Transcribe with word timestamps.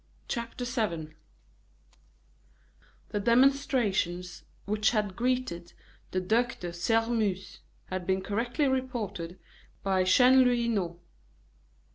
CHAPTER 0.27 0.65
VII 0.65 1.13
The 3.09 3.19
demonstrations 3.19 4.41
which 4.65 4.89
had 4.89 5.15
greeted 5.15 5.73
the 6.09 6.19
Duc 6.19 6.59
de 6.59 6.73
Sairmeuse 6.73 7.59
had 7.85 8.07
been 8.07 8.23
correctly 8.23 8.67
reported 8.67 9.37
by 9.83 10.03
Chanlouineau. 10.03 10.97